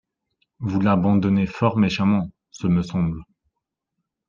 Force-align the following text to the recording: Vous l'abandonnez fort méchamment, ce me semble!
Vous 0.57 0.79
l'abandonnez 0.81 1.45
fort 1.45 1.77
méchamment, 1.77 2.31
ce 2.49 2.65
me 2.65 2.81
semble! 2.81 3.21